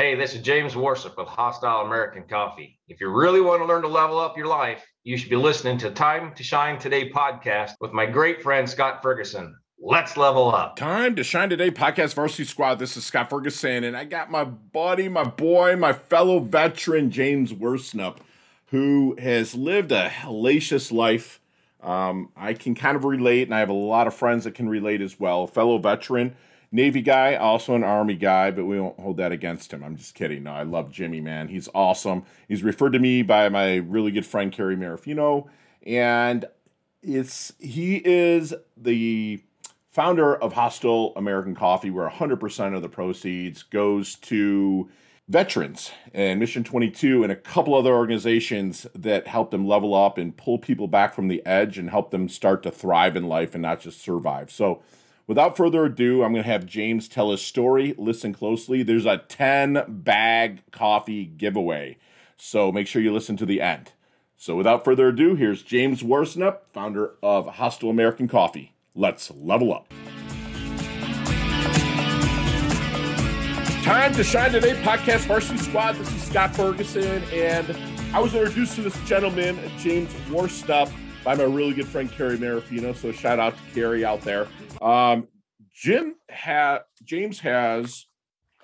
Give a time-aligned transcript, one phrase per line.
[0.00, 2.78] Hey, this is James Worsnup with Hostile American Coffee.
[2.88, 5.76] If you really want to learn to level up your life, you should be listening
[5.76, 9.54] to Time to Shine Today podcast with my great friend Scott Ferguson.
[9.78, 10.76] Let's level up.
[10.76, 12.78] Time to Shine Today podcast varsity squad.
[12.78, 17.52] This is Scott Ferguson, and I got my buddy, my boy, my fellow veteran, James
[17.52, 18.20] Worsnup,
[18.68, 21.42] who has lived a hellacious life.
[21.82, 24.66] Um, I can kind of relate, and I have a lot of friends that can
[24.66, 25.46] relate as well.
[25.46, 26.36] Fellow veteran
[26.72, 29.82] Navy guy, also an Army guy, but we won't hold that against him.
[29.82, 30.44] I'm just kidding.
[30.44, 31.48] No, I love Jimmy, man.
[31.48, 32.24] He's awesome.
[32.46, 35.48] He's referred to me by my really good friend Kerry Marifino,
[35.84, 36.44] and
[37.02, 39.42] it's he is the
[39.90, 44.88] founder of Hostile American Coffee, where 100% of the proceeds goes to
[45.28, 50.36] veterans and Mission 22 and a couple other organizations that help them level up and
[50.36, 53.62] pull people back from the edge and help them start to thrive in life and
[53.62, 54.50] not just survive.
[54.50, 54.82] So
[55.30, 57.94] Without further ado, I'm going to have James tell his story.
[57.96, 58.82] Listen closely.
[58.82, 61.98] There's a 10 bag coffee giveaway.
[62.36, 63.92] So make sure you listen to the end.
[64.36, 68.74] So without further ado, here's James Worsnup, founder of Hostile American Coffee.
[68.96, 69.86] Let's level up.
[73.84, 75.92] Time to shine today, podcast varsity squad.
[75.94, 77.76] This is Scott Ferguson, and
[78.12, 80.90] I was introduced to this gentleman, James Worsnup,
[81.22, 82.96] by my really good friend Carrie Marafino.
[82.96, 84.48] So shout out to Carrie out there.
[84.80, 85.28] Um,
[85.74, 88.06] Jim had James has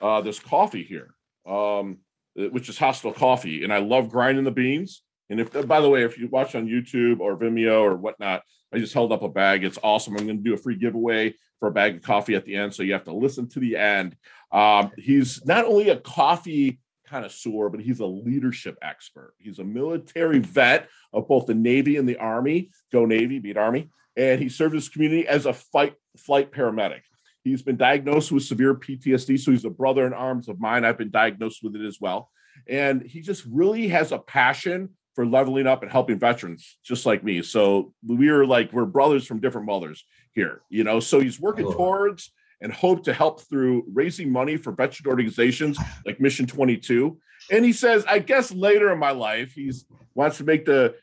[0.00, 1.14] uh, this coffee here,
[1.46, 1.98] um,
[2.34, 5.02] which is Hostile Coffee, and I love grinding the beans.
[5.28, 8.78] And if, by the way, if you watch on YouTube or Vimeo or whatnot, I
[8.78, 9.64] just held up a bag.
[9.64, 10.16] It's awesome.
[10.16, 12.74] I'm going to do a free giveaway for a bag of coffee at the end,
[12.74, 14.16] so you have to listen to the end.
[14.52, 16.78] Um, he's not only a coffee
[17.08, 19.34] connoisseur, but he's a leadership expert.
[19.38, 22.70] He's a military vet of both the Navy and the Army.
[22.92, 27.02] Go Navy, beat Army and he served his community as a fight flight paramedic.
[27.44, 30.84] He's been diagnosed with severe PTSD, so he's a brother in arms of mine.
[30.84, 32.30] I've been diagnosed with it as well,
[32.68, 37.24] and he just really has a passion for leveling up and helping veterans, just like
[37.24, 37.42] me.
[37.42, 41.00] So we are like we're brothers from different mothers here, you know.
[41.00, 46.20] So he's working towards and hope to help through raising money for veteran organizations like
[46.20, 47.18] Mission 22.
[47.50, 49.84] And he says, I guess later in my life, he's
[50.14, 50.94] wants to make the,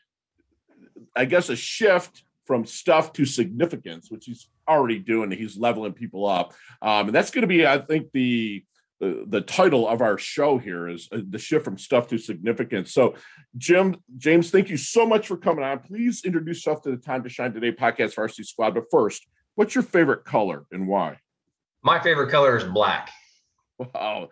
[1.14, 5.30] I guess, a shift from stuff to significance, which he's already doing.
[5.30, 8.64] He's leveling people up, um, and that's going to be, I think, the,
[9.00, 12.92] the the title of our show here is uh, the shift from stuff to significance.
[12.92, 13.14] So,
[13.56, 15.80] Jim, James, thank you so much for coming on.
[15.80, 18.74] Please introduce yourself to the Time to Shine Today podcast varsity squad.
[18.74, 21.18] But first, what's your favorite color and why?
[21.82, 23.10] My favorite color is black.
[23.78, 24.30] Wow.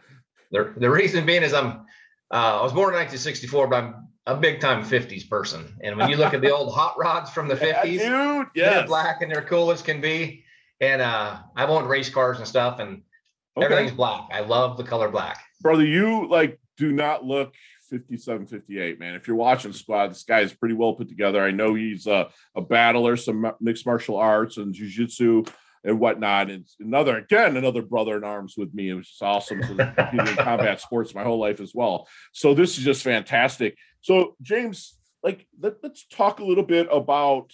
[0.53, 1.87] The, the reason being is I'm
[2.33, 5.77] uh, I was born in 1964, but I'm a big time 50s person.
[5.83, 8.75] And when you look at the old hot rods from the 50s, yeah, dude, yes.
[8.75, 10.45] they're black and they're cool as can be.
[10.81, 13.03] And uh, I've owned race cars and stuff, and
[13.57, 13.65] okay.
[13.65, 14.29] everything's black.
[14.33, 15.41] I love the color black.
[15.61, 17.55] Brother, you like do not look
[17.89, 19.15] 57, 58, man.
[19.15, 21.43] If you're watching Squad, this guy is pretty well put together.
[21.43, 25.49] I know he's a, a battler, some mixed martial arts and jujitsu
[25.85, 26.51] and whatnot.
[26.51, 28.91] And another, again, another brother in arms with me.
[28.91, 29.77] It was just awesome in
[30.37, 32.09] combat sports my whole life as well.
[32.33, 33.77] So this is just fantastic.
[34.01, 37.53] So James, like, let, let's talk a little bit about,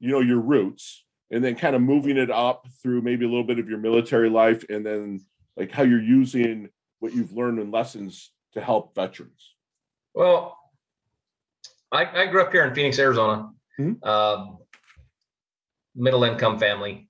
[0.00, 3.44] you know, your roots and then kind of moving it up through maybe a little
[3.44, 5.20] bit of your military life and then
[5.56, 6.70] like how you're using
[7.00, 9.54] what you've learned and lessons to help veterans.
[10.14, 10.58] Well,
[11.92, 13.92] I, I grew up here in Phoenix, Arizona, mm-hmm.
[14.02, 14.46] uh,
[15.94, 17.07] middle income family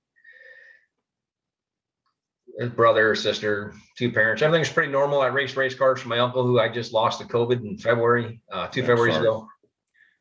[2.67, 4.41] brother, sister, two parents.
[4.41, 5.21] Everything's pretty normal.
[5.21, 8.41] I raced race cars for my uncle, who I just lost to COVID in February,
[8.51, 9.47] uh, two Februarys ago.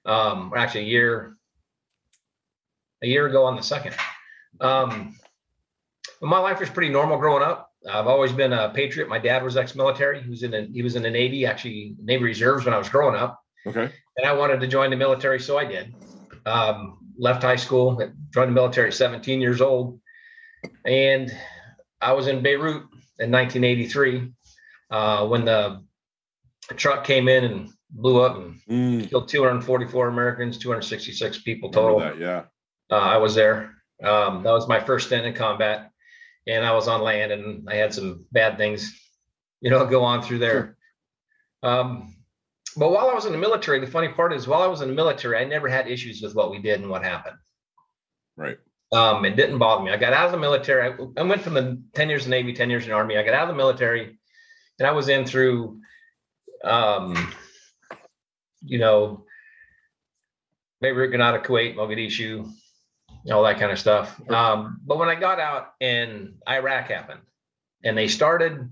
[0.04, 1.36] Um, actually, a year,
[3.02, 3.94] a year ago on the second.
[4.60, 5.16] Um,
[6.20, 7.72] my life was pretty normal growing up.
[7.88, 9.08] I've always been a patriot.
[9.08, 10.22] My dad was ex-military.
[10.22, 12.88] He was in the, he was in the Navy, actually Navy Reserves when I was
[12.88, 13.40] growing up.
[13.66, 13.90] Okay.
[14.16, 15.94] And I wanted to join the military, so I did.
[16.46, 17.96] Um, left high school,
[18.32, 20.00] joined the military at 17 years old,
[20.84, 21.32] and
[22.00, 22.82] I was in Beirut
[23.18, 24.32] in 1983
[24.90, 25.82] uh, when the
[26.76, 29.08] truck came in and blew up and mm.
[29.08, 32.00] killed 244 Americans, 266 people total.
[32.00, 32.44] That, yeah,
[32.90, 33.74] uh, I was there.
[34.02, 35.90] Um, that was my first stint in combat,
[36.46, 38.94] and I was on land, and I had some bad things,
[39.60, 40.76] you know, go on through there.
[41.62, 41.70] Sure.
[41.70, 42.14] Um,
[42.76, 44.88] but while I was in the military, the funny part is, while I was in
[44.88, 47.36] the military, I never had issues with what we did and what happened.
[48.36, 48.58] Right.
[48.90, 49.92] Um, it didn't bother me.
[49.92, 50.90] I got out of the military.
[50.90, 53.18] I, I went from the 10 years in Navy, 10 years in Army.
[53.18, 54.18] I got out of the military
[54.78, 55.80] and I was in through,
[56.64, 57.34] um,
[58.62, 59.24] you know,
[60.80, 62.50] Beirut, Grenada, Kuwait, Mogadishu,
[63.30, 64.18] all that kind of stuff.
[64.30, 67.20] Um, but when I got out and Iraq happened
[67.84, 68.70] and they started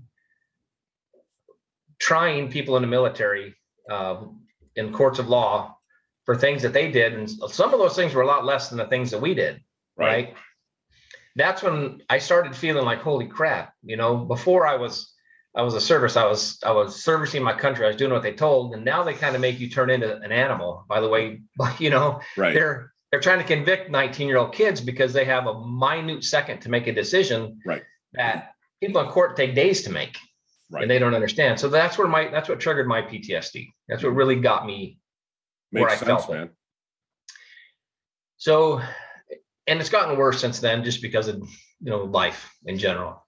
[1.99, 3.55] trying people in the military
[3.89, 4.21] uh,
[4.75, 5.77] in courts of law
[6.25, 8.77] for things that they did, and some of those things were a lot less than
[8.77, 9.61] the things that we did.
[9.97, 10.07] Right.
[10.07, 10.33] right?
[11.35, 13.73] That's when I started feeling like, holy crap!
[13.83, 15.13] You know, before I was
[15.55, 16.15] I was a service.
[16.15, 17.85] I was I was servicing my country.
[17.85, 20.17] I was doing what they told, and now they kind of make you turn into
[20.17, 20.85] an animal.
[20.87, 21.41] By the way,
[21.79, 22.53] you know, right.
[22.53, 26.61] they're they're trying to convict 19 year old kids because they have a minute second
[26.61, 27.83] to make a decision right.
[28.13, 28.51] that
[28.81, 30.17] people in court take days to make
[30.69, 30.81] right.
[30.81, 31.59] and they don't understand.
[31.59, 33.67] So that's where my that's what triggered my PTSD.
[33.87, 34.99] That's what really got me
[35.71, 36.43] Makes where I sense, felt man.
[36.43, 36.51] It.
[38.37, 38.81] So,
[39.67, 43.23] and it's gotten worse since then, just because of you know life in general.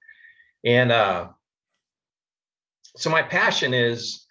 [0.66, 1.30] And uh,
[2.96, 4.26] so my passion is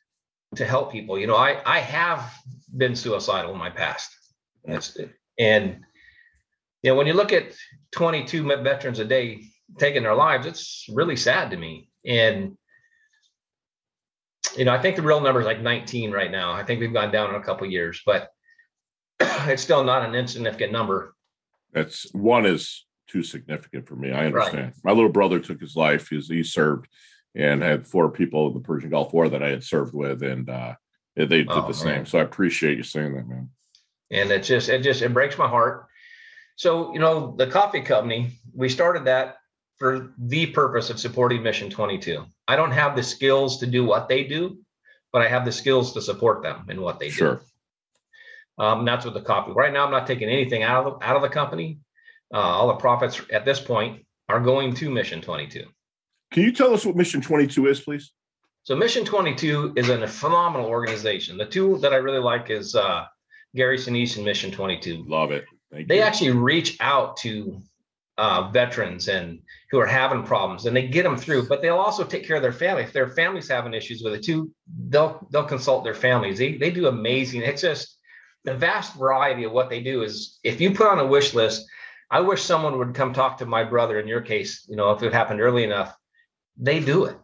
[0.57, 1.19] to help people.
[1.19, 2.33] You know, I I have
[2.77, 4.11] been suicidal in my past.
[5.39, 5.81] And
[6.83, 7.55] you know, when you look at
[7.93, 9.43] 22 veterans a day
[9.79, 11.91] taking their lives, it's really sad to me.
[12.05, 12.57] And
[14.57, 16.53] you know, I think the real number is like 19 right now.
[16.53, 18.31] I think we've gone down in a couple years, but
[19.21, 21.15] it's still not an insignificant number.
[21.73, 24.13] That's one is too significant for me.
[24.13, 24.67] I understand.
[24.67, 24.85] Right.
[24.85, 26.09] My little brother took his life.
[26.09, 26.89] He, he served
[27.35, 30.49] and had four people in the Persian Gulf War that I had served with, and
[30.49, 30.75] uh,
[31.17, 31.75] they did oh, the man.
[31.75, 32.07] same.
[32.07, 33.51] So I appreciate you saying that, man.
[34.11, 35.87] And it just it just it breaks my heart.
[36.57, 39.37] So you know, the coffee company we started that
[39.79, 42.25] for the purpose of supporting Mission 22.
[42.49, 44.59] I don't have the skills to do what they do,
[45.13, 47.37] but I have the skills to support them in what they sure.
[47.37, 47.41] do.
[48.59, 49.53] Um, that's what the coffee.
[49.53, 51.79] Right now, I'm not taking anything out of the, out of the company.
[52.33, 55.65] Uh, all the profits at this point are going to Mission 22.
[56.33, 58.13] Can you tell us what Mission 22 is, please?
[58.65, 61.39] So Mission 22 is a phenomenal organization.
[61.39, 63.07] The two that I really like is uh,
[63.55, 65.05] Gary Sinise and Mission 22.
[65.09, 65.45] Love it.
[65.73, 66.03] Thank they you.
[66.03, 67.63] actually reach out to
[68.19, 69.39] uh, veterans and
[69.71, 72.43] who are having problems and they get them through but they'll also take care of
[72.43, 74.51] their family if their families having issues with it too
[74.89, 77.98] they'll they'll consult their families they, they do amazing it's just
[78.49, 81.67] the vast variety of what they do is if you put on a wish list
[82.11, 85.03] i wish someone would come talk to my brother in your case you know if
[85.03, 85.97] it happened early enough
[86.57, 87.17] they do it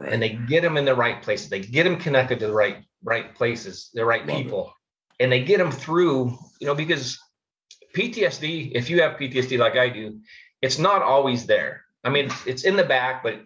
[0.00, 0.12] right.
[0.12, 2.78] and they get them in the right places they get them connected to the right
[3.02, 4.72] right places the right people
[5.20, 7.18] and they get them through you know because
[7.94, 10.20] PTSD, if you have PTSD like I do,
[10.62, 11.84] it's not always there.
[12.04, 13.40] I mean, it's in the back, but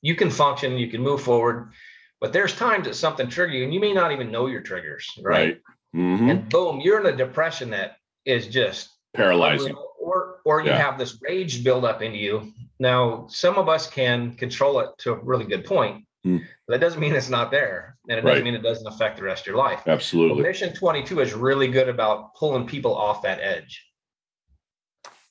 [0.00, 1.72] you can function, you can move forward.
[2.20, 5.10] But there's times that something trigger you, and you may not even know your triggers,
[5.20, 5.32] right?
[5.32, 5.60] right.
[5.94, 6.30] Mm-hmm.
[6.30, 9.74] And boom, you're in a depression that is just paralyzing.
[10.00, 10.78] Or or you yeah.
[10.78, 12.52] have this rage build up in you.
[12.78, 16.40] Now, some of us can control it to a really good point, mm.
[16.66, 17.96] but that doesn't mean it's not there.
[18.08, 18.44] And it doesn't right.
[18.44, 19.82] mean it doesn't affect the rest of your life.
[19.86, 20.42] Absolutely.
[20.42, 23.86] Mission 22 is really good about pulling people off that edge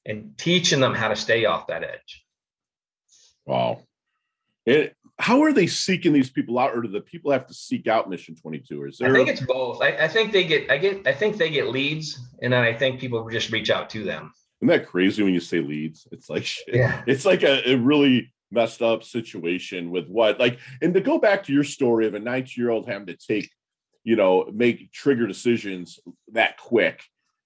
[0.05, 2.25] and teaching them how to stay off that edge.
[3.45, 3.81] Wow.
[4.65, 7.87] It, how are they seeking these people out, or do the people have to seek
[7.87, 8.81] out Mission 22?
[8.81, 9.81] Or is there I think it's both.
[9.81, 12.73] I, I think they get I get I think they get leads, and then I
[12.73, 14.33] think people just reach out to them.
[14.61, 16.07] Isn't that crazy when you say leads?
[16.11, 17.03] It's like yeah.
[17.05, 21.43] it's like a, a really messed up situation with what like and to go back
[21.43, 23.49] to your story of a 19 year old having to take
[24.03, 25.99] you know make trigger decisions
[26.33, 27.01] that quick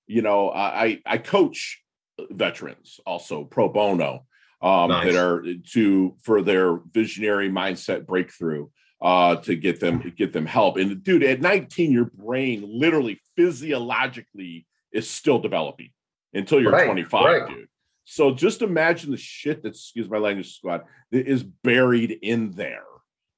[0.08, 1.84] you know i i coach
[2.32, 4.26] veterans also pro bono
[4.66, 5.06] um, nice.
[5.06, 8.68] that are to for their visionary mindset breakthrough
[9.02, 10.78] uh, to get them get them help.
[10.78, 15.92] And dude, at 19, your brain literally physiologically is still developing
[16.34, 17.48] until you're right, 25, right.
[17.48, 17.68] dude.
[18.06, 20.82] So just imagine the shit that excuse my language squad
[21.12, 22.84] that is buried in there.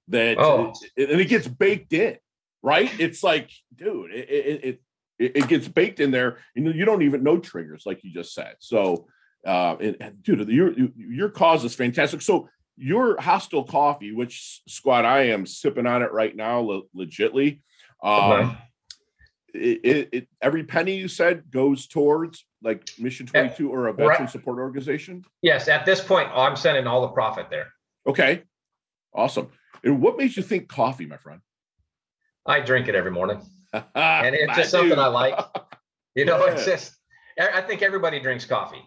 [0.07, 0.73] That oh.
[0.95, 2.17] it, and it gets baked in,
[2.63, 2.89] right?
[2.97, 4.81] It's like, dude, it, it, it
[5.19, 6.37] it, it gets baked in there.
[6.55, 8.55] and you don't even know triggers, like you just said.
[8.59, 9.07] So,
[9.45, 12.21] uh, and, dude, your your cause is fantastic.
[12.21, 17.61] So your hostile coffee, which squad I am sipping on it right now, le- legitly.
[18.03, 18.57] Um, okay.
[19.53, 24.21] it, it, it, every penny you said goes towards like Mission 22 or a veteran
[24.21, 24.29] right.
[24.29, 25.23] support organization.
[25.41, 27.67] Yes, at this point, I'm sending all the profit there.
[28.05, 28.43] Okay,
[29.13, 29.49] awesome.
[29.83, 31.41] And what makes you think coffee, my friend?
[32.45, 33.41] I drink it every morning.
[33.73, 35.37] and it's just something I like.
[36.15, 36.53] You know, yeah.
[36.53, 36.97] it's just
[37.39, 38.81] I think everybody drinks coffee.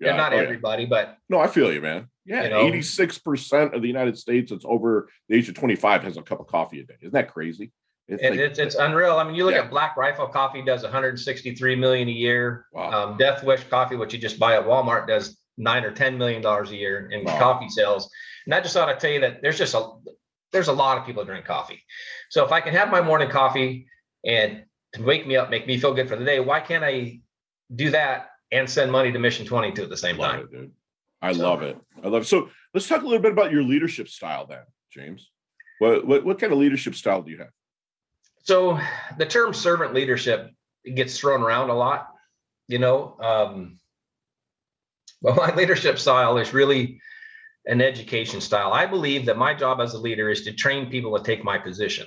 [0.00, 0.88] Yeah, not oh, everybody, yeah.
[0.88, 2.08] but no, I feel you, man.
[2.24, 6.22] Yeah, eighty-six percent of the United States that's over the age of twenty-five has a
[6.22, 6.94] cup of coffee a day.
[7.00, 7.72] Isn't that crazy?
[8.08, 9.16] It's, like, it's, it's unreal.
[9.18, 9.60] I mean, you look yeah.
[9.60, 12.66] at Black Rifle Coffee does 163 million a year.
[12.72, 13.10] Wow.
[13.10, 16.42] Um, Death Wish Coffee, which you just buy at Walmart, does nine or ten million
[16.42, 17.38] dollars a year in wow.
[17.38, 18.10] coffee sales.
[18.46, 19.90] And I just ought to tell you that there's just a
[20.52, 21.84] there's a lot of people drink coffee.
[22.30, 23.86] So if I can have my morning coffee
[24.24, 24.64] and
[24.94, 26.40] to wake me up, make me feel good for the day.
[26.40, 27.20] Why can't I
[27.72, 30.40] do that and send money to Mission 22 at the same love time?
[30.40, 30.72] It, dude.
[31.22, 31.78] I so, love it.
[32.02, 32.26] I love it.
[32.26, 35.30] So let's talk a little bit about your leadership style then, James.
[35.78, 37.50] What, what what kind of leadership style do you have?
[38.42, 38.78] So
[39.18, 40.50] the term servant leadership
[40.94, 42.08] gets thrown around a lot,
[42.68, 43.16] you know.
[43.20, 43.78] Um,
[45.22, 47.00] but my leadership style is really
[47.66, 48.72] an education style.
[48.72, 51.58] I believe that my job as a leader is to train people to take my
[51.58, 52.06] position.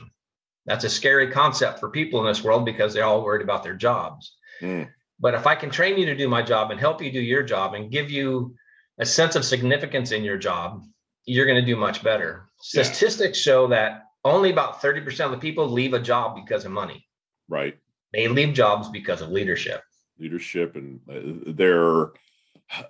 [0.66, 3.76] That's a scary concept for people in this world because they're all worried about their
[3.76, 4.36] jobs.
[4.62, 4.90] Mm.
[5.20, 7.44] But if I can train you to do my job and help you do your
[7.44, 8.56] job and give you
[9.00, 10.84] a sense of significance in your job,
[11.26, 12.50] you're going to do much better.
[12.74, 12.84] Yeah.
[12.84, 17.08] Statistics show that only about 30% of the people leave a job because of money.
[17.48, 17.78] Right.
[18.14, 19.82] They leave jobs because of leadership.
[20.20, 22.12] Leadership and uh, their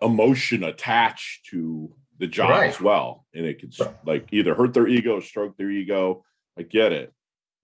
[0.01, 2.69] emotion attached to the job right.
[2.69, 3.25] as well.
[3.33, 3.71] And it can
[4.05, 6.23] like either hurt their ego, stroke their ego.
[6.57, 7.13] I get it.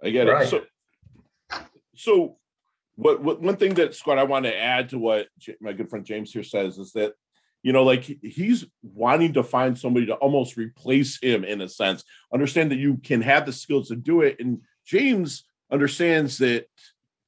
[0.04, 0.46] I get right.
[0.46, 0.50] it.
[0.50, 1.60] So,
[1.96, 2.38] so
[3.00, 5.28] what, what one thing that Scott I want to add to what
[5.62, 7.14] my good friend James here says is that
[7.64, 12.04] you know like he's wanting to find somebody to almost replace him in a sense.
[12.34, 16.66] Understand that you can have the skills to do it and James understands that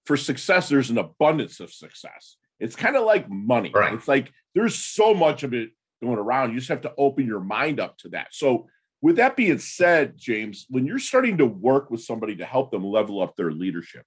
[0.06, 2.36] for success there's an abundance of success.
[2.60, 3.72] It's kind of like money.
[3.74, 3.94] Right.
[3.94, 5.70] it's like there's so much of it
[6.04, 8.28] going around you just have to open your mind up to that.
[8.32, 8.68] So
[9.02, 12.84] with that being said James when you're starting to work with somebody to help them
[12.84, 14.06] level up their leadership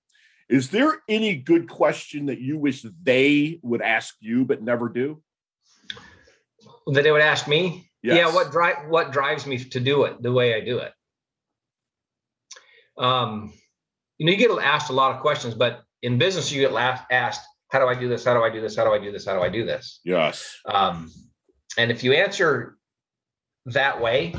[0.49, 5.23] is there any good question that you wish they would ask you but never do?
[6.87, 7.91] That they would ask me?
[8.03, 8.17] Yes.
[8.19, 10.93] Yeah, what drive what drives me to do it the way I do it?
[12.99, 13.53] Um,
[14.19, 16.73] you know, you get asked a lot of questions, but in business, you get
[17.11, 18.25] asked, "How do I do this?
[18.25, 18.77] How do I do this?
[18.77, 19.25] How do I do this?
[19.25, 20.55] How do I do this?" Yes.
[20.67, 21.11] Um,
[21.79, 22.77] and if you answer
[23.67, 24.35] that way,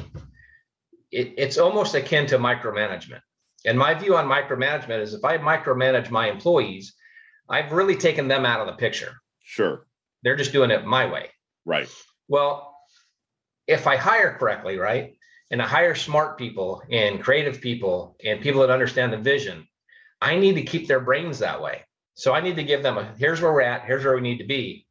[1.12, 3.22] it, it's almost akin to micromanagement.
[3.66, 6.94] And my view on micromanagement is if I micromanage my employees,
[7.50, 9.14] I've really taken them out of the picture.
[9.44, 9.86] Sure.
[10.24, 11.30] They're just doing it my way.
[11.66, 11.90] Right.
[12.28, 12.76] Well,
[13.68, 15.16] if I hire correctly, right,
[15.52, 19.68] and I hire smart people and creative people and people that understand the vision,
[20.22, 21.82] I need to keep their brains that way.
[22.16, 24.38] So I need to give them a here's where we're at, here's where we need
[24.38, 24.88] to be.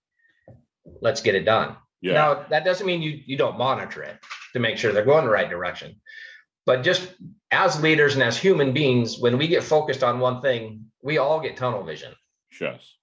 [1.00, 1.76] Let's get it done.
[2.00, 2.12] Yeah.
[2.12, 4.18] Now that doesn't mean you you don't monitor it
[4.52, 6.00] to make sure they're going the right direction.
[6.66, 7.14] But just
[7.50, 11.40] as leaders and as human beings, when we get focused on one thing, we all
[11.40, 12.12] get tunnel vision.
[12.60, 12.94] Yes.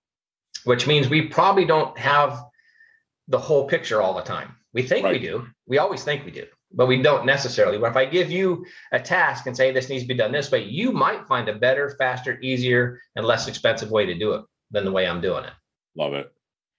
[0.63, 2.43] Which means we probably don't have
[3.27, 4.55] the whole picture all the time.
[4.73, 5.13] We think right.
[5.13, 5.47] we do.
[5.67, 7.77] We always think we do, but we don't necessarily.
[7.77, 10.51] But if I give you a task and say this needs to be done this
[10.51, 14.45] way, you might find a better, faster, easier, and less expensive way to do it
[14.71, 15.53] than the way I'm doing it.
[15.95, 16.31] Love it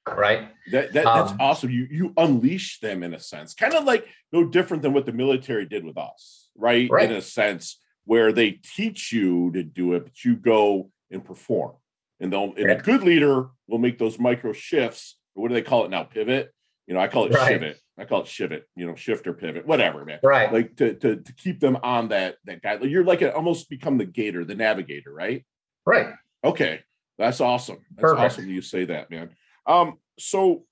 [0.06, 0.48] right?
[0.70, 1.70] That, that that's um, awesome.
[1.70, 3.54] You you unleash them in a sense.
[3.54, 7.10] Kind of like no different than what the military did with us right, right.
[7.10, 11.72] in a sense where they teach you to do it but you go and perform.
[12.20, 12.80] And they'll and right.
[12.80, 16.52] a good leader will make those micro shifts what do they call it now pivot?
[16.86, 17.76] You know i call it right.
[17.98, 20.20] i call it shivot you know shift or pivot whatever man.
[20.22, 20.52] Right.
[20.52, 23.98] Like to to, to keep them on that that guy you're like a, almost become
[23.98, 25.44] the gator the navigator right?
[25.86, 26.08] Right.
[26.44, 26.80] Okay.
[27.18, 27.78] That's awesome.
[27.94, 28.20] That's Perfect.
[28.20, 29.30] awesome you say that man
[29.66, 30.64] um, so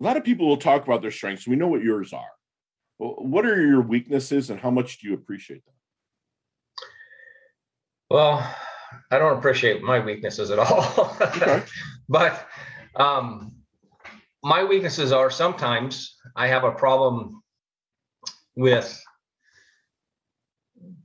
[0.00, 1.46] a lot of people will talk about their strengths.
[1.46, 2.30] We know what yours are.
[2.98, 5.74] What are your weaknesses and how much do you appreciate them?
[8.10, 8.56] Well,
[9.10, 11.16] I don't appreciate my weaknesses at all.
[11.20, 11.62] okay.
[12.08, 12.46] but
[12.96, 13.52] um,
[14.42, 17.42] my weaknesses are sometimes I have a problem
[18.56, 19.02] with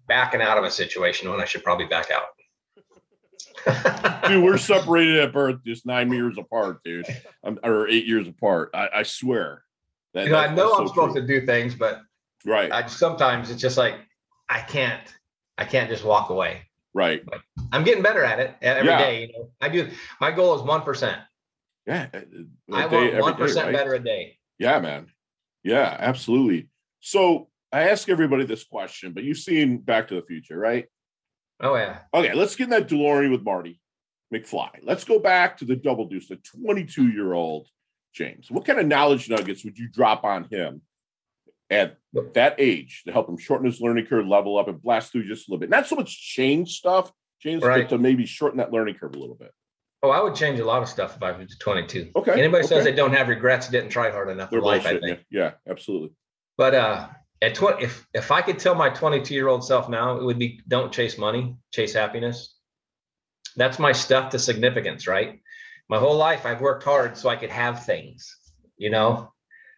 [0.08, 2.24] backing out of a situation when I should probably back out
[4.28, 7.06] dude, we're separated at birth, just nine years apart, dude,
[7.44, 8.72] I'm, or eight years apart.
[8.74, 9.64] I, I swear.
[10.14, 11.22] That, you know, I know I'm supposed true.
[11.22, 12.02] to do things, but
[12.46, 12.72] right.
[12.72, 13.96] I sometimes it's just like
[14.50, 15.02] I can't.
[15.58, 16.62] I can't just walk away.
[16.94, 17.24] Right.
[17.26, 18.98] But I'm getting better at it every yeah.
[19.00, 19.22] day.
[19.22, 19.90] You know, I do.
[20.22, 21.20] My goal is one percent.
[21.86, 22.08] Yeah.
[22.14, 22.20] Uh,
[22.74, 23.76] I want one percent right?
[23.76, 24.38] better a day.
[24.60, 25.08] Yeah, man.
[25.64, 26.70] Yeah, absolutely.
[27.00, 30.86] So I ask everybody this question, but you've seen Back to the Future, right?
[31.60, 32.00] Oh yeah.
[32.14, 33.80] Okay, let's get in that DeLorean with Marty
[34.34, 34.70] McFly.
[34.84, 37.68] Let's go back to the double deuce, the 22 year old
[38.14, 38.52] James.
[38.52, 40.82] What kind of knowledge nuggets would you drop on him
[41.70, 41.98] at
[42.34, 45.48] that age to help him shorten his learning curve, level up, and blast through just
[45.48, 45.70] a little bit?
[45.70, 47.12] Not so much change stuff,
[47.42, 47.84] James, right.
[47.84, 49.52] but to maybe shorten that learning curve a little bit.
[50.04, 52.12] Oh, I would change a lot of stuff if I was 22.
[52.16, 52.34] Okay.
[52.34, 52.68] Anybody okay.
[52.68, 55.26] says they don't have regrets, didn't try hard enough They're in life, I think.
[55.32, 56.12] Yeah, absolutely.
[56.56, 57.08] But uh
[57.41, 60.39] at 20 if if i could tell my 22 year old self now it would
[60.39, 62.56] be don't chase money chase happiness.
[63.56, 65.39] That's my stuff to significance right?
[65.89, 68.36] My whole life i've worked hard so i could have things
[68.77, 69.32] you know?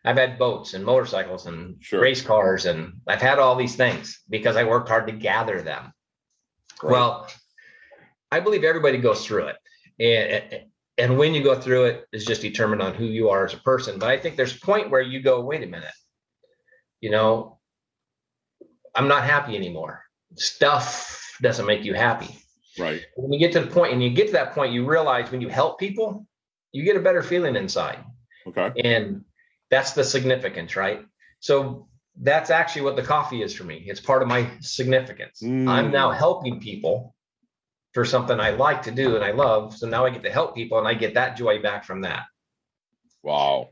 [0.05, 2.01] I've had boats and motorcycles and sure.
[2.01, 5.91] race cars and i've had all these things because i worked hard to gather them.
[6.81, 6.91] Right.
[6.91, 7.27] well
[8.31, 9.57] i believe everybody goes through it.
[9.99, 10.63] And
[10.97, 13.57] and when you go through it is just determined on who you are as a
[13.57, 13.99] person.
[13.99, 15.91] But i think there's a point where you go wait a minute
[17.01, 17.59] you know,
[18.95, 20.03] I'm not happy anymore.
[20.35, 22.35] Stuff doesn't make you happy.
[22.77, 23.01] Right.
[23.15, 25.41] When you get to the point and you get to that point, you realize when
[25.41, 26.25] you help people,
[26.71, 27.99] you get a better feeling inside.
[28.47, 28.71] Okay.
[28.83, 29.23] And
[29.69, 31.05] that's the significance, right?
[31.39, 31.87] So
[32.21, 33.83] that's actually what the coffee is for me.
[33.87, 35.41] It's part of my significance.
[35.43, 35.67] Mm.
[35.67, 37.15] I'm now helping people
[37.93, 39.75] for something I like to do and I love.
[39.75, 42.23] So now I get to help people and I get that joy back from that.
[43.23, 43.69] Wow.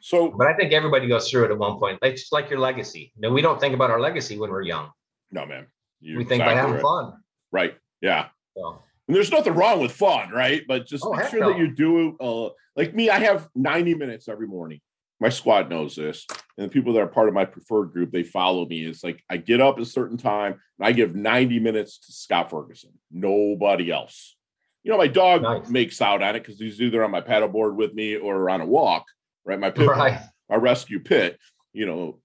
[0.00, 1.98] So But I think everybody goes through it at one point.
[2.02, 3.12] It's like your legacy.
[3.16, 4.90] You know, we don't think about our legacy when we're young.
[5.30, 5.66] no, man.
[6.00, 6.82] You're we think exactly having right.
[6.82, 7.12] fun.
[7.50, 7.76] Right.
[8.00, 8.28] Yeah.
[8.56, 10.62] So And there's nothing wrong with fun, right?
[10.68, 11.50] But just Oh, make sure no.
[11.50, 12.16] that you do.
[12.20, 14.80] Uh, like me, I have 90 minutes every morning.
[15.20, 16.24] My squad knows this,
[16.56, 18.84] and the people that are part of my preferred group, they follow me.
[18.84, 22.12] It's like I get up at a certain time and I give 90 minutes to
[22.12, 22.90] Scott Ferguson.
[23.10, 24.36] Nobody else.
[24.84, 25.68] You know, my dog Nice.
[25.68, 28.66] makes out on it because he's either on my paddleboard with me or on a
[28.66, 29.06] walk,
[29.44, 29.58] right?
[29.58, 30.20] My pit, right.
[30.48, 31.38] my rescue pit.
[31.72, 32.18] You know,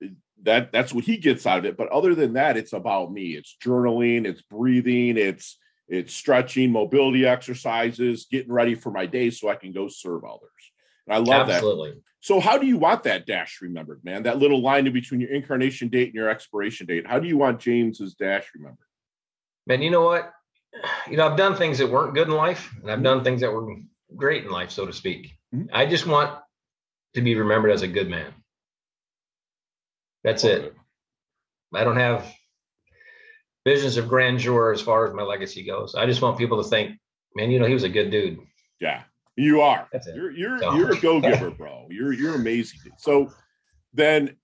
[0.43, 1.77] that that's what he gets out of it.
[1.77, 3.31] But other than that, it's about me.
[3.31, 9.49] It's journaling, it's breathing, it's it's stretching, mobility exercises, getting ready for my day so
[9.49, 10.49] I can go serve others.
[11.07, 11.61] And I love that.
[12.21, 14.23] So, how do you want that dash remembered, man?
[14.23, 17.05] That little line in between your incarnation date and your expiration date.
[17.05, 18.87] How do you want James's dash remembered?
[19.67, 20.31] Man, you know what?
[21.09, 23.51] You know, I've done things that weren't good in life, and I've done things that
[23.51, 23.75] were
[24.15, 25.37] great in life, so to speak.
[25.53, 25.67] Mhm.
[25.73, 26.39] I just want
[27.15, 28.33] to be remembered as a good man.
[30.23, 30.73] That's it.
[31.73, 32.25] I don't have
[33.65, 35.95] visions of grandeur as far as my legacy goes.
[35.95, 36.97] I just want people to think,
[37.35, 38.39] man, you know, he was a good dude.
[38.79, 39.03] Yeah,
[39.35, 39.87] you are.
[39.91, 40.15] That's it.
[40.15, 41.87] You're you're So- you're a go giver, bro.
[41.89, 42.79] You're you're amazing.
[42.97, 43.31] So
[43.93, 44.37] then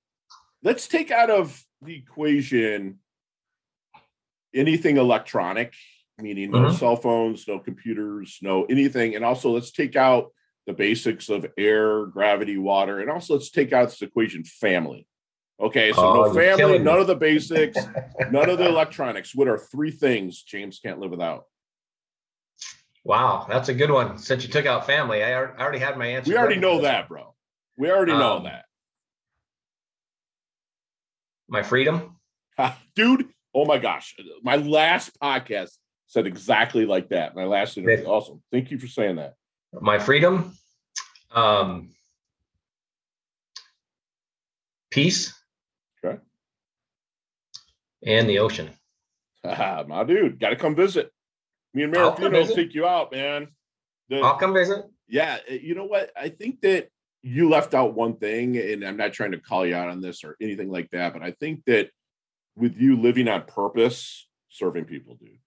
[0.63, 2.99] let's take out of the equation
[4.53, 5.73] anything electronic,
[6.17, 6.73] meaning no Mhm.
[6.79, 10.31] cell phones, no computers, no anything, and also let's take out
[10.69, 15.07] the basics of air, gravity, water, and also let's take out this equation family.
[15.59, 17.75] Okay, so Oh, no family, none of the basics,
[18.31, 19.33] none of the electronics.
[19.33, 21.45] What are three things James can't live without?
[23.03, 24.19] Wow, that's a good one.
[24.19, 26.29] Since you took out family, I al- I already had my answer.
[26.29, 27.33] We already ready know that, bro.
[27.75, 28.65] We already know Um, that.
[31.47, 32.17] My freedom.
[32.95, 34.15] Dude, oh my gosh.
[34.43, 35.71] My last podcast
[36.05, 37.35] said exactly like that.
[37.35, 38.05] My last interview.
[38.05, 38.43] Awesome.
[38.51, 39.33] Thank you for saying that.
[39.73, 40.53] My freedom.
[41.31, 41.89] Um,
[44.89, 45.33] peace.
[46.03, 46.17] Okay.
[48.05, 48.69] And the ocean.
[49.43, 51.11] Haha, my dude, got to come visit.
[51.73, 53.47] Me and come Marafino will take you out, man.
[54.09, 54.85] The- I'll come visit.
[55.07, 56.11] yeah, uh, you know what?
[56.15, 56.89] I think that
[57.21, 60.23] you left out one thing, and I'm not trying to call you out on this
[60.23, 61.89] or anything like that, but I think that
[62.55, 65.37] with you living on purpose, serving people, dude,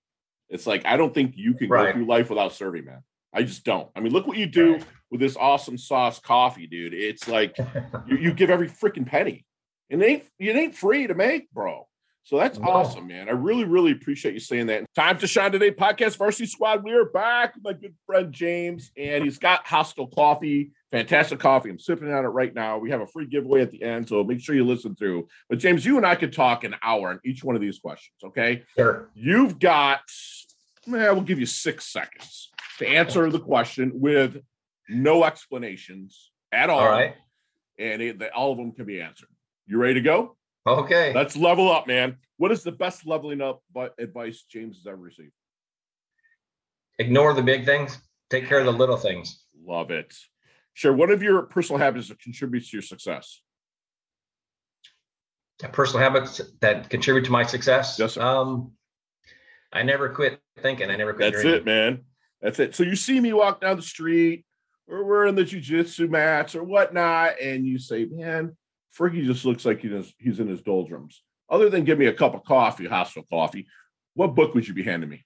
[0.49, 3.03] it's like I don't think you can go through life without serving, man.
[3.33, 3.89] I just don't.
[3.97, 4.85] I mean, look what you do Right.
[5.11, 6.95] with this awesome sauce coffee, dude.
[6.95, 7.57] It's like
[8.07, 9.45] you, you give every freaking penny,
[9.91, 11.87] and it ain't it ain't free to make, bro.
[12.25, 12.69] So that's No.
[12.69, 13.29] awesome, man.
[13.29, 14.85] I really, really appreciate you saying that.
[14.95, 16.85] Time to shine today, podcast varsity squad.
[16.85, 21.69] We are back with my good friend James, and he's got Hostile Coffee, fantastic coffee.
[21.71, 22.79] I'm sipping on it right now.
[22.79, 25.27] We have a free giveaway at the end, so make sure you listen through.
[25.49, 28.15] But James, you and I could talk an hour on each one of these questions.
[28.23, 29.11] Okay, Sure.
[29.15, 30.03] you've got.
[30.87, 34.39] Well, we'll give you six seconds to answer the question with
[34.89, 37.15] no explanations at all All right.
[37.79, 39.29] and it, that all of them can be answered.
[39.67, 40.37] You ready to go?
[40.67, 41.13] Okay.
[41.13, 42.17] Let's level up, man.
[42.37, 43.63] What is the best leveling up
[43.99, 45.33] advice James has ever received?
[46.99, 47.99] Ignore the big things.
[48.31, 49.45] Take care of the little things.
[49.65, 50.15] Love it.
[50.75, 53.41] Share one of your personal habits that contributes to your success.
[55.73, 57.97] Personal habits that contribute to my success.
[57.99, 58.23] Yes, sir.
[58.23, 58.73] Um,
[59.73, 60.91] I never quit thinking.
[60.91, 61.61] I never quit That's dreaming.
[61.61, 62.01] it, man.
[62.41, 62.75] That's it.
[62.75, 64.45] So you see me walk down the street,
[64.89, 68.57] or we're in the jujitsu mats or whatnot, and you say, "Man,
[68.99, 72.35] Friggy just looks like he's he's in his doldrums." Other than give me a cup
[72.35, 73.67] of coffee, hostile coffee,
[74.15, 75.25] what book would you be handing me?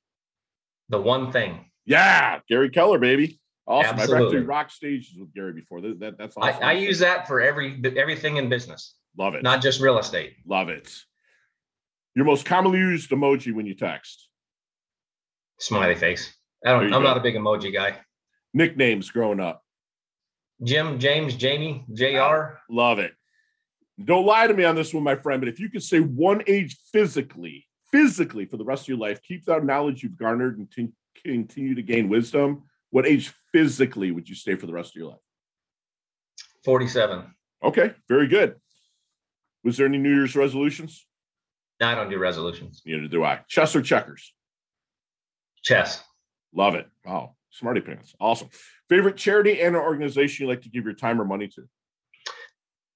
[0.88, 1.70] The one thing.
[1.84, 3.40] Yeah, Gary Keller, baby.
[3.66, 3.94] Awesome.
[3.94, 4.26] I've Absolutely.
[4.26, 5.80] actually rock stages with Gary before.
[5.80, 6.62] That, that- that's awesome.
[6.62, 9.42] I, I use that for every everything in business, Love it.
[9.42, 10.34] not just real estate.
[10.46, 10.92] Love it.
[12.14, 14.25] Your most commonly used emoji when you text.
[15.58, 16.34] Smiley face.
[16.64, 16.84] I don't.
[16.84, 17.00] I'm go.
[17.00, 17.98] not a big emoji guy.
[18.54, 19.62] Nicknames growing up.
[20.62, 22.58] Jim, James, Jamie, Jr.
[22.70, 23.12] Love it.
[24.02, 26.42] Don't lie to me on this one, my friend, but if you could say one
[26.46, 30.70] age physically, physically for the rest of your life, keep that knowledge you've garnered and
[30.70, 30.92] t-
[31.24, 35.10] continue to gain wisdom, what age physically would you stay for the rest of your
[35.10, 35.20] life?
[36.64, 37.24] 47.
[37.62, 38.56] Okay, very good.
[39.64, 41.06] Was there any New Year's resolutions?
[41.80, 42.82] No, I don't do resolutions.
[42.84, 43.40] Neither do I.
[43.48, 44.32] Chess or checkers?
[45.66, 46.02] Chess.
[46.54, 46.88] Love it.
[47.04, 47.34] Wow.
[47.50, 48.14] Smarty pants.
[48.20, 48.48] Awesome.
[48.88, 51.68] Favorite charity and organization you like to give your time or money to?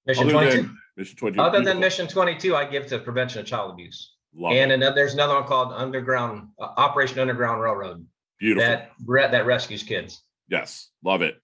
[0.07, 0.57] Mission Other 22.
[0.57, 1.43] than Mission 22.
[1.43, 4.15] Other than Mission 22, I give to prevention of child abuse.
[4.35, 8.07] Love and another, there's another one called Underground uh, Operation Underground Railroad
[8.39, 8.69] Beautiful.
[8.69, 10.23] that that rescues kids.
[10.49, 11.37] yes, love it.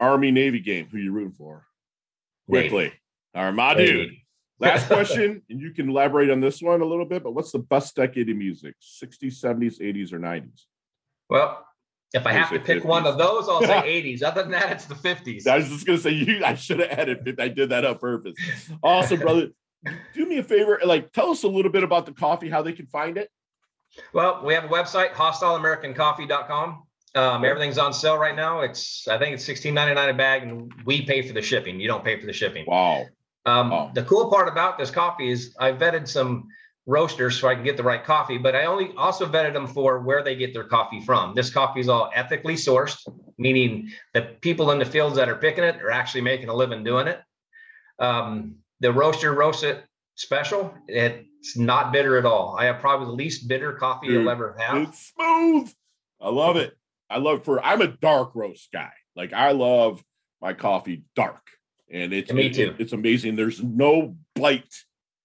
[0.00, 0.88] Army Navy game.
[0.90, 1.64] Who you rooting for?
[2.48, 2.68] Navy.
[2.68, 2.92] Quickly.
[3.36, 4.21] All right, my Navy.
[4.62, 7.58] Last question, and you can elaborate on this one a little bit, but what's the
[7.58, 8.74] best decade of music?
[8.80, 10.66] 60s, 70s, 80s, or 90s?
[11.28, 11.66] Well,
[12.14, 12.86] if I have to pick 50s.
[12.86, 13.66] one of those, I'll say
[14.16, 14.22] 80s.
[14.22, 15.46] Other than that, it's the 50s.
[15.46, 17.40] I was just gonna say you I should have added it.
[17.40, 18.34] I did that on purpose.
[18.82, 19.48] Awesome, brother.
[20.14, 22.72] Do me a favor, like tell us a little bit about the coffee, how they
[22.72, 23.30] can find it.
[24.12, 26.82] Well, we have a website, hostileamericancoffee.com.
[27.14, 28.60] Um, everything's on sale right now.
[28.60, 31.80] It's I think it's $16.99 a bag, and we pay for the shipping.
[31.80, 32.64] You don't pay for the shipping.
[32.66, 33.06] Wow.
[33.44, 33.90] Um, Wow.
[33.94, 36.48] The cool part about this coffee is I vetted some
[36.86, 40.00] roasters so I can get the right coffee, but I only also vetted them for
[40.00, 41.34] where they get their coffee from.
[41.34, 42.98] This coffee is all ethically sourced,
[43.38, 46.82] meaning the people in the fields that are picking it are actually making a living
[46.82, 47.20] doing it.
[47.98, 49.84] Um, the roaster roasts it
[50.16, 50.74] special.
[50.88, 52.56] It's not bitter at all.
[52.58, 54.88] I have probably the least bitter coffee Dude, you'll ever have.
[54.88, 55.72] It's smooth.
[56.20, 56.76] I love it.
[57.08, 58.92] I love for I'm a dark roast guy.
[59.14, 60.02] Like I love
[60.40, 61.42] my coffee dark.
[61.92, 62.74] And it's Me it- too.
[62.78, 63.36] it's amazing.
[63.36, 64.74] There's no bite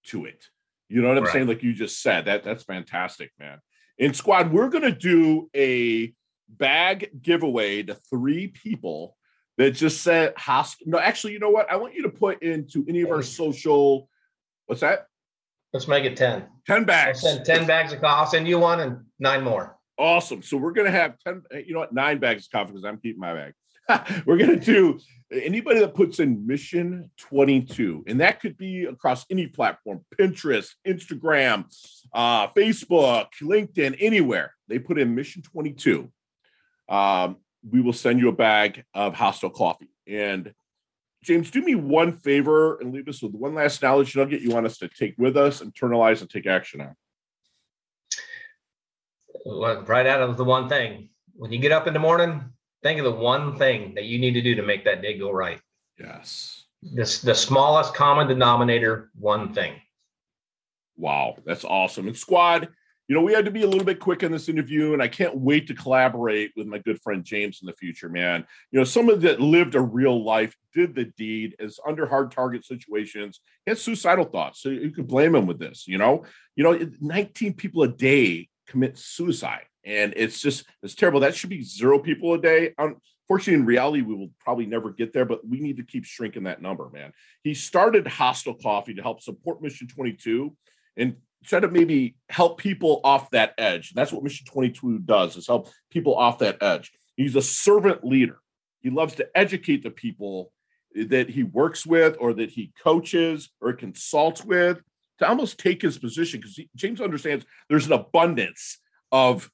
[0.06, 0.44] to it.
[0.88, 1.32] You know what I'm Right.
[1.32, 1.46] saying?
[1.48, 3.60] Like you just said, that that's fantastic, man.
[3.96, 6.14] In squad, we're gonna do a
[6.48, 9.16] bag giveaway to three people
[9.56, 10.76] that just said hosp.
[10.86, 11.70] No, actually, you know what?
[11.70, 14.08] I want you to put into any of our social.
[14.66, 15.06] What's that?
[15.72, 16.46] Let's make it 10.
[16.66, 17.20] 10 I'll bags.
[17.20, 18.14] send 10 bags of coffee.
[18.20, 19.76] I'll send you one and nine more.
[19.98, 20.42] Awesome.
[20.42, 23.20] So we're gonna have 10, you know what, nine bags of coffee because I'm keeping
[23.20, 23.52] my bag.
[24.26, 24.98] we're gonna do
[25.32, 31.64] anybody that puts in mission 22, and that could be across any platform, Pinterest, Instagram,
[32.12, 34.54] uh, Facebook, LinkedIn, anywhere.
[34.68, 36.10] They put in mission 22.
[36.88, 37.36] Um,
[37.68, 39.90] we will send you a bag of hostile coffee.
[40.06, 40.52] And
[41.24, 44.66] James, do me one favor and leave us with one last knowledge nugget you want
[44.66, 46.94] us to take with us, internalize, and take action on.
[49.86, 51.10] Right out of the one thing.
[51.34, 52.44] When you get up in the morning,
[52.82, 55.30] think of the one thing that you need to do to make that day go
[55.30, 55.60] right.
[55.98, 56.64] Yes.
[56.82, 59.74] This the smallest common denominator, one thing.
[60.96, 62.06] Wow, that's awesome.
[62.06, 62.68] And squad,
[63.08, 65.08] you know, we had to be a little bit quick in this interview, and I
[65.08, 68.46] can't wait to collaborate with my good friend James in the future, man.
[68.70, 72.66] You know, someone that lived a real life, did the deed, is under hard target
[72.66, 74.60] situations, had suicidal thoughts.
[74.60, 76.24] So you could blame him with this, you know.
[76.54, 79.64] You know, 19 people a day commit suicide.
[79.88, 81.20] And it's just it's terrible.
[81.20, 82.74] That should be zero people a day.
[82.78, 86.44] Unfortunately, in reality, we will probably never get there, but we need to keep shrinking
[86.44, 87.12] that number, man.
[87.42, 90.54] He started Hostile Coffee to help support Mission 22
[90.98, 93.90] and try to maybe help people off that edge.
[93.90, 96.92] And that's what Mission 22 does is help people off that edge.
[97.16, 98.40] He's a servant leader.
[98.80, 100.52] He loves to educate the people
[100.94, 104.82] that he works with or that he coaches or consults with
[105.18, 108.78] to almost take his position because James understands there's an abundance
[109.10, 109.50] of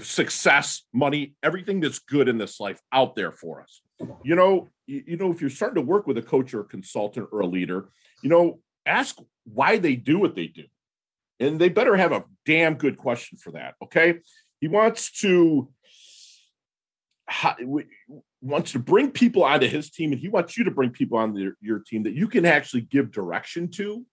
[0.00, 3.80] success, money, everything that's good in this life out there for us.
[4.24, 7.28] You know, you, know, if you're starting to work with a coach or a consultant
[7.32, 7.88] or a leader,
[8.22, 10.64] you know, ask why they do what they do
[11.40, 13.74] and they better have a damn good question for that.
[13.82, 14.20] Okay,
[14.60, 15.68] he wants to
[18.42, 21.56] wants to bring people onto his team, and he wants you to bring people on
[21.60, 24.04] your team that you can actually give direction to,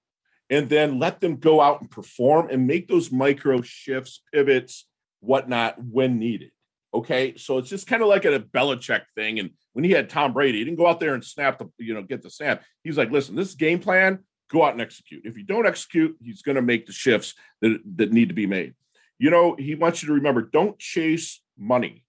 [0.49, 4.87] and then let them go out and perform and make those micro shifts, pivots,
[5.21, 6.51] whatnot when needed.
[6.93, 10.34] Okay, so it's just kind of like a Belichick thing, and when he had Tom
[10.34, 12.63] Brady, he didn't go out there and snap the you know get the snap.
[12.84, 14.19] He's like, listen, this game plan
[14.51, 15.21] go out and execute.
[15.25, 18.45] If you don't execute, he's going to make the shifts that, that need to be
[18.45, 18.73] made.
[19.17, 22.03] You know, he wants you to remember don't chase money.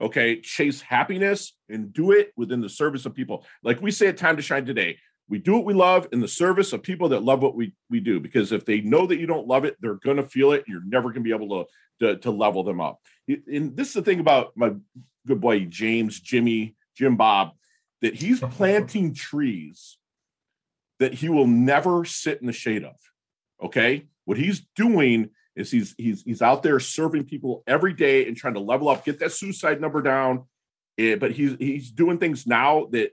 [0.00, 0.40] Okay.
[0.40, 3.44] Chase happiness and do it within the service of people.
[3.64, 6.28] Like we say at Time to Shine today, we do what we love in the
[6.28, 8.18] service of people that love what we, we do.
[8.18, 10.64] Because if they know that you don't love it, they're going to feel it.
[10.66, 11.64] You're never going to be able
[12.00, 13.00] to, to, to level them up.
[13.28, 14.72] And this is the thing about my
[15.26, 17.52] good boy, James, Jimmy, Jim Bob,
[18.00, 19.98] that he's planting trees
[20.98, 22.96] that he will never sit in the shade of.
[23.62, 28.36] Okay, what he's doing is he's he's he's out there serving people every day and
[28.36, 30.44] trying to level up, get that suicide number down.
[30.96, 33.12] Eh, but he's he's doing things now that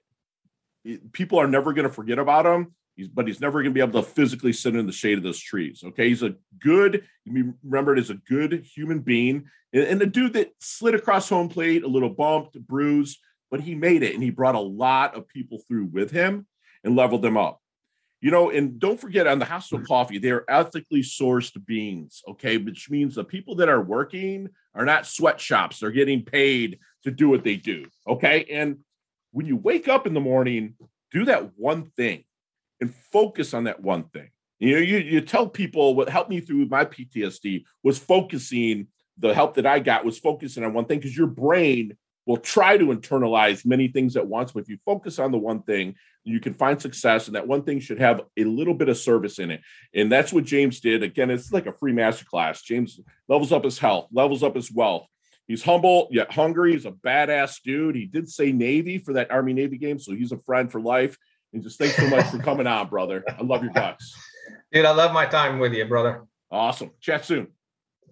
[1.11, 2.73] people are never going to forget about him.
[2.95, 5.23] He's, but he's never going to be able to physically sit in the shade of
[5.23, 5.83] those trees.
[5.85, 10.51] Okay, he's a good, remembered as a good human being, and, and a dude that
[10.59, 13.19] slid across home plate, a little bumped, bruised,
[13.51, 16.47] but he made it, and he brought a lot of people through with him
[16.83, 17.59] and leveled them up.
[18.21, 22.89] You know, and don't forget on the Hostile Coffee, they're ethically sourced beans, okay, which
[22.89, 25.79] means the people that are working are not sweatshops.
[25.79, 28.45] They're getting paid to do what they do, okay?
[28.49, 28.77] And
[29.35, 30.75] when you wake up in the morning,
[31.11, 32.23] do that one thing.
[32.79, 34.29] and focus on that one thing.
[34.59, 39.33] You know, you, you tell people what helped me through my PTSD was focusing, the
[39.33, 42.85] help that I got was focusing on one thing because your brain will try to
[42.85, 44.53] internalize many things at once.
[44.53, 47.63] But if you focus on the one thing, you can find success, and that one
[47.63, 49.61] thing should have a little bit of service in it.
[49.93, 51.03] And that's what James did.
[51.03, 52.63] Again, it's like a free masterclass.
[52.63, 55.07] James levels up his health, levels up his wealth.
[55.47, 56.73] He's humble yet hungry.
[56.73, 57.95] He's a badass dude.
[57.95, 61.17] He did say Navy for that Army Navy game, so he's a friend for life.
[61.53, 63.23] And just thanks so much for coming on, brother.
[63.27, 64.13] I love your guts.
[64.71, 66.25] Dude, I love my time with you, brother.
[66.51, 66.91] Awesome.
[66.99, 67.47] Chat soon.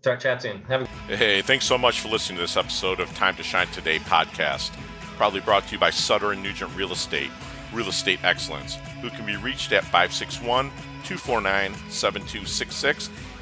[0.03, 0.61] Chat soon.
[0.63, 3.67] Have a- hey, thanks so much for listening to this episode of Time to Shine
[3.67, 4.71] Today podcast.
[5.17, 7.31] Probably brought to you by Sutter and Nugent Real Estate,
[7.73, 10.69] Real Estate Excellence, who can be reached at 561
[11.03, 13.09] 249 7266